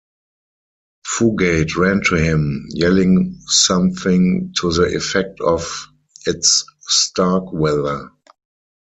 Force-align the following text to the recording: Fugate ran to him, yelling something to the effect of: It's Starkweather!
Fugate 1.05 1.77
ran 1.77 2.01
to 2.05 2.15
him, 2.15 2.65
yelling 2.71 3.39
something 3.45 4.51
to 4.59 4.73
the 4.73 4.95
effect 4.97 5.39
of: 5.41 5.85
It's 6.25 6.65
Starkweather! 6.87 8.09